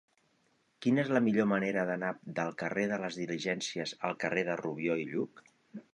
[0.85, 2.09] Quina és la millor manera d'anar
[2.39, 5.45] del carrer de les Diligències al carrer de Rubió i Lluch?